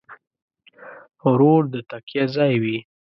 [1.29, 2.77] ورور د تکیه ځای وي.